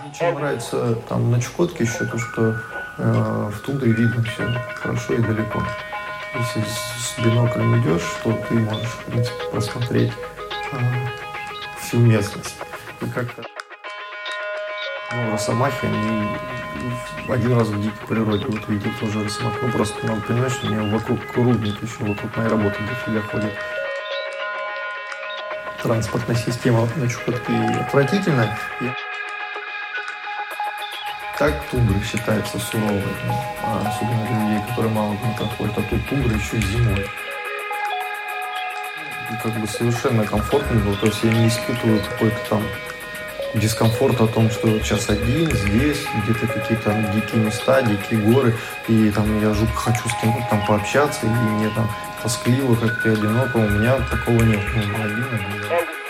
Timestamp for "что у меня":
20.52-20.92